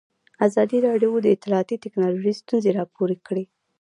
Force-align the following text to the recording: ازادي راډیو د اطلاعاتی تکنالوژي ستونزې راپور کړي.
ازادي 0.47 0.77
راډیو 0.87 1.11
د 1.21 1.27
اطلاعاتی 1.35 1.75
تکنالوژي 1.85 2.33
ستونزې 2.41 2.71
راپور 2.79 3.09
کړي. 3.27 3.43